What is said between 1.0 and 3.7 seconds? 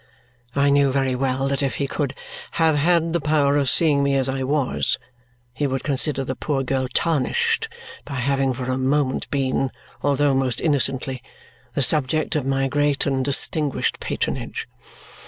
well that if he could have had the power of